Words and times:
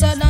said 0.00 0.29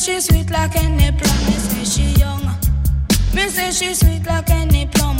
she 0.00 0.18
sweet 0.20 0.50
like 0.50 0.76
any 0.76 1.10
plum. 1.12 1.36
Me 1.46 1.52
say 1.52 1.84
she 1.84 2.20
young. 2.20 2.42
Me 3.34 3.48
say 3.48 3.70
she 3.70 3.94
sweet 3.94 4.24
like 4.26 4.48
any 4.50 4.86
plum. 4.86 5.16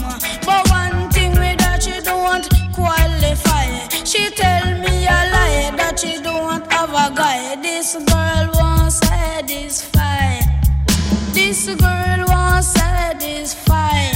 But 0.47 0.71
one 0.71 1.11
thing 1.11 1.33
with 1.33 1.61
her 1.61 1.81
she 1.81 2.01
don't 2.01 2.49
qualify. 2.73 3.67
She 4.05 4.31
tell 4.31 4.65
me 4.79 5.05
a 5.07 5.21
lie 5.35 5.73
that 5.77 5.99
she 6.01 6.21
don't 6.23 6.65
have 6.73 6.91
a 6.91 7.15
guy. 7.15 7.57
This 7.61 7.95
girl 7.95 8.51
won't 8.55 8.93
satisfy. 8.93 10.41
This 11.33 11.67
girl 11.67 12.25
won't 12.29 12.65
satisfy. 12.65 14.13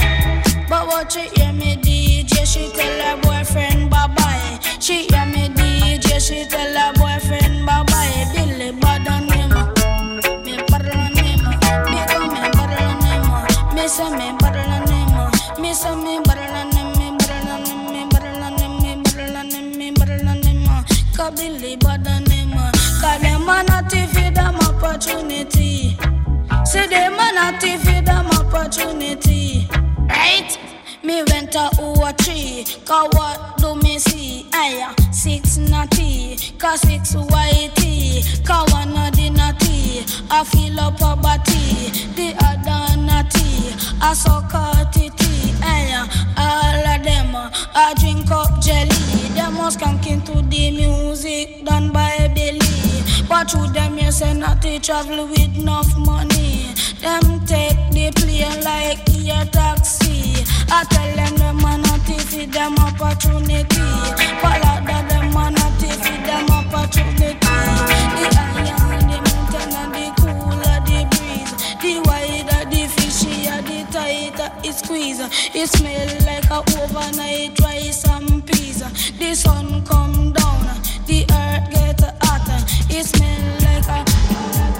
But 0.67 0.87
what 0.87 1.11
she 1.11 1.27
hear 1.35 1.53
me 1.53 1.75
DJ, 1.77 2.43
she 2.45 2.71
tell 2.73 3.15
her 3.15 3.21
boyfriend 3.21 3.91
bye 3.91 4.07
bye. 4.07 4.59
She 4.79 5.05
hear 5.05 5.25
me 5.27 5.49
DJ, 5.49 6.19
she 6.19 6.47
tell 6.49 6.73
her 6.73 6.93
opportunity. 24.95 25.97
Say 26.63 26.87
them 26.87 27.15
a 27.15 27.33
not 27.33 27.61
feed 27.61 28.05
them 28.05 28.27
opportunity, 28.27 29.67
right? 30.07 30.57
Me 31.03 31.21
went 31.31 31.51
to 31.51 31.69
O3, 31.77 32.85
cause 32.85 33.09
what 33.11 33.57
do 33.57 33.75
me 33.75 33.99
see? 33.99 34.47
Aya, 34.53 34.93
six 35.11 35.57
natty, 35.57 36.37
cause 36.57 36.79
six 36.79 37.13
whitey, 37.13 38.23
cause 38.47 38.71
one 38.71 38.95
of 38.95 39.13
the 39.17 39.29
natty, 39.31 40.05
I 40.31 40.45
feel 40.45 40.79
up 40.79 41.01
a 41.01 41.15
body, 41.21 41.91
the 42.15 42.33
other 42.47 42.95
natty, 43.01 43.75
I 44.01 44.13
suck 44.13 44.53
a 44.53 44.89
titty, 44.93 45.55
aya, 45.61 46.07
all 46.37 46.95
of 46.95 47.03
them, 47.03 47.35
I 47.35 47.93
drink 47.99 48.31
up 48.31 48.61
jelly, 48.61 49.27
them 49.35 49.55
must 49.55 49.79
skank 49.79 50.07
into 50.07 50.41
the 50.41 50.71
music 50.71 51.65
done 51.65 51.91
by 51.91 52.31
Billy, 52.33 52.64
but 53.35 53.51
through 53.51 53.67
them 53.73 53.97
you 53.97 54.11
say 54.13 54.33
natty 54.33 54.79
travel 54.79 55.27
with 55.27 55.57
enough 55.57 55.91
money, 55.97 56.71
them 57.01 57.45
take 57.45 57.75
the 57.91 58.09
plane 58.15 58.63
like 58.63 59.03
a 59.09 59.45
taxi. 59.51 60.45
I 60.71 60.85
tell 60.89 61.11
them 61.19 61.35
them 61.35 61.59
a 61.59 61.77
not 61.83 61.99
feed 62.29 62.53
them 62.53 62.75
opportunity. 62.79 63.87
Follow 64.39 64.75
that 64.87 65.05
them 65.09 65.35
a 65.35 65.51
not 65.51 65.81
feed 65.81 66.23
them 66.27 66.47
opportunity. 66.59 67.35
The 68.15 68.25
higher 68.39 69.01
the 69.11 69.17
mountain 69.27 69.71
and 69.81 69.91
the 69.95 70.05
cooler 70.21 70.79
the 70.87 70.99
breeze. 71.11 71.53
The 71.83 71.93
wider 72.07 72.63
the 72.71 72.83
fishier, 72.95 73.59
the 73.67 73.79
tighter 73.91 74.49
it 74.63 74.75
squeeze. 74.75 75.19
It 75.53 75.67
smell 75.67 76.07
like 76.25 76.49
a 76.49 76.59
overnight 76.79 77.59
rice 77.59 78.07
and 78.07 78.47
peas. 78.47 78.79
The 79.19 79.35
sun 79.35 79.83
come 79.83 80.31
down, 80.31 80.63
the 81.05 81.25
earth 81.33 81.69
get 81.73 81.99
hotter. 82.23 82.34
It 82.97 83.05
smell 83.07 83.57
like 83.59 83.89
a 83.89 84.74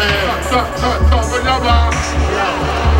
Come 0.00 1.66
on. 1.66 2.99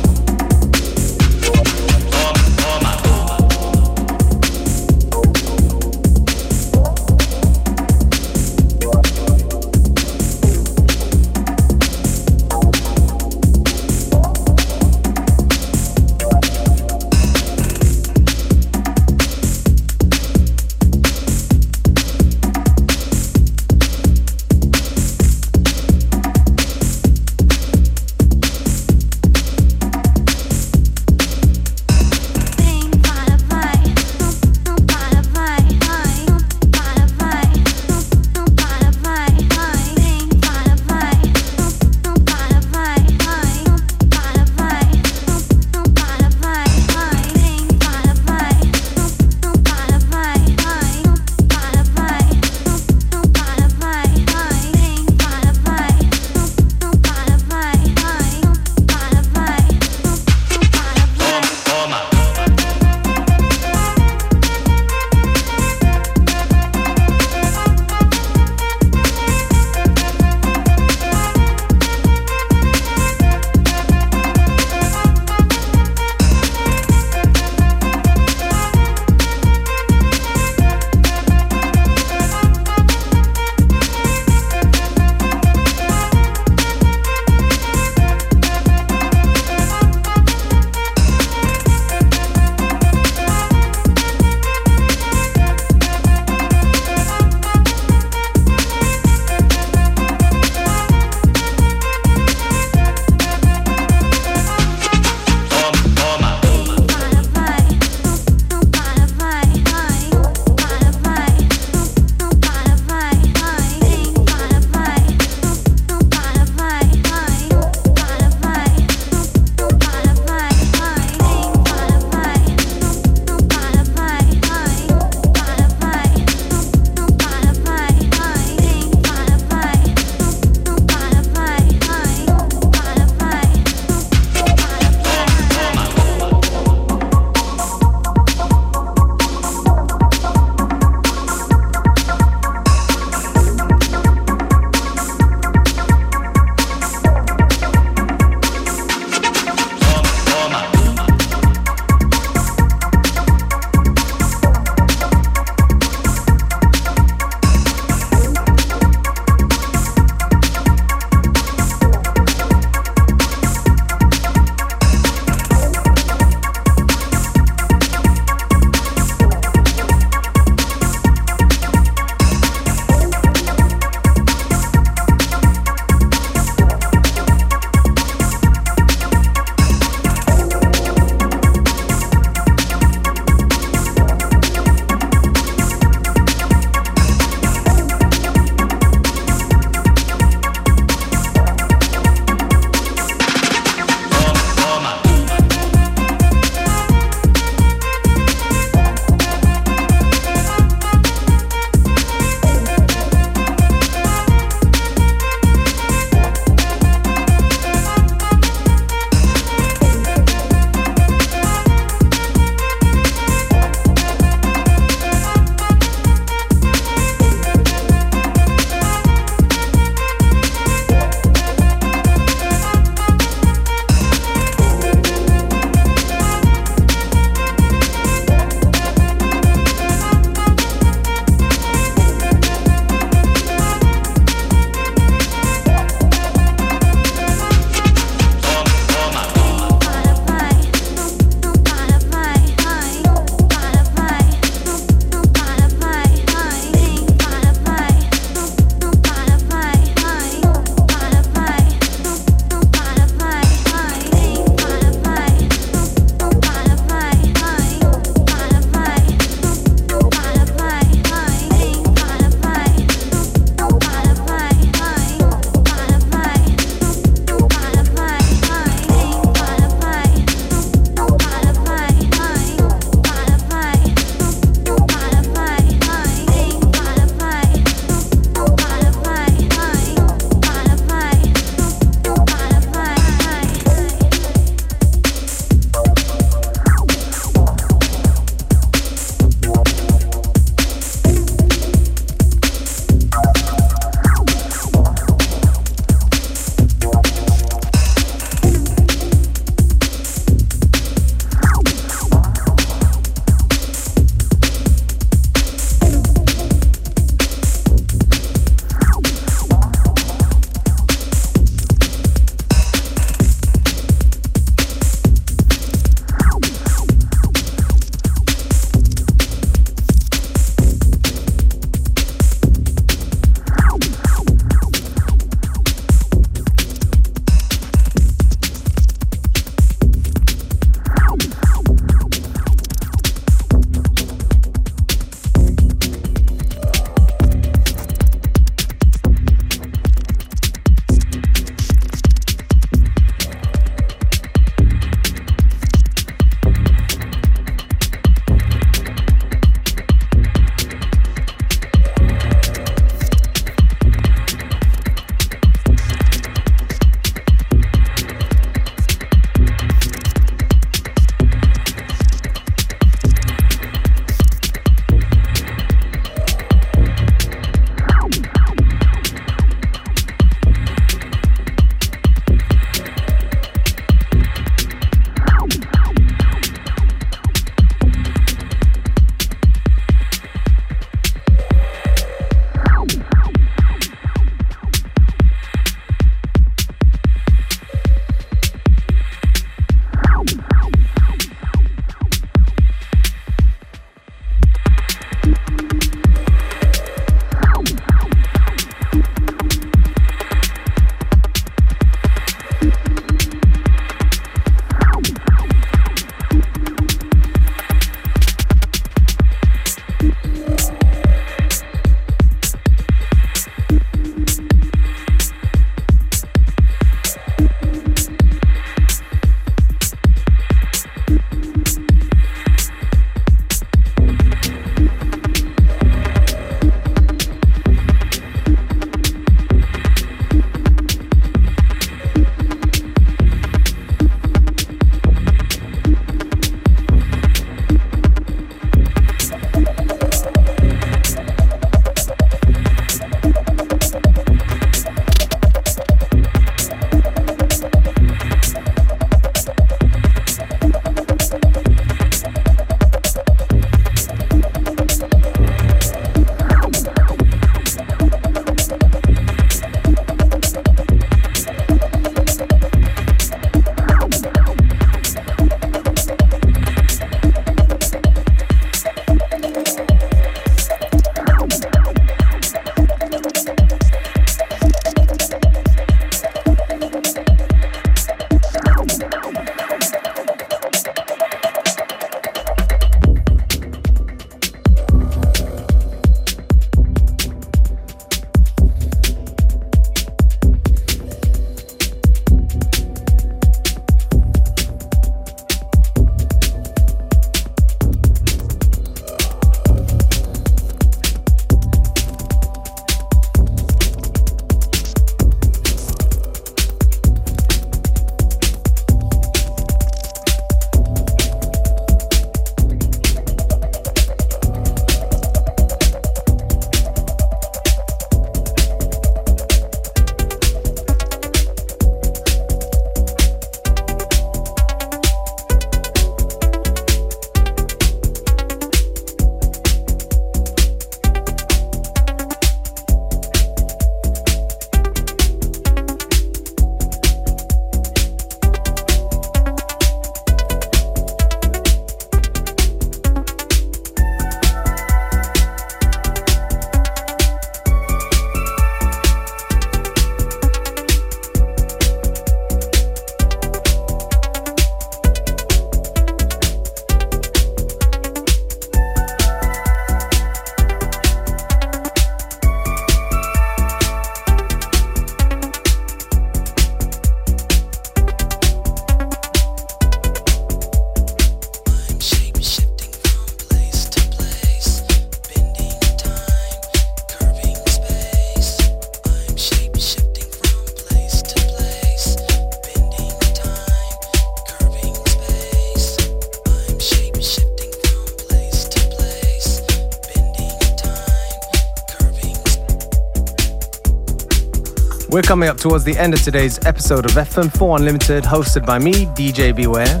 We're 595.18 595.22
coming 595.22 595.48
up 595.48 595.56
towards 595.56 595.82
the 595.82 595.98
end 595.98 596.14
of 596.14 596.22
today's 596.22 596.64
episode 596.64 597.04
of 597.04 597.10
FM4 597.10 597.80
Unlimited, 597.80 598.22
hosted 598.22 598.64
by 598.64 598.78
me, 598.78 599.06
DJ 599.16 599.52
Beware. 599.52 600.00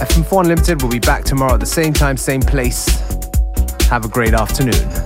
FM4 0.00 0.40
Unlimited 0.40 0.82
will 0.82 0.90
be 0.90 0.98
back 0.98 1.22
tomorrow 1.22 1.54
at 1.54 1.60
the 1.60 1.66
same 1.66 1.92
time, 1.92 2.16
same 2.16 2.40
place. 2.40 2.88
Have 3.82 4.04
a 4.04 4.08
great 4.08 4.34
afternoon. 4.34 4.99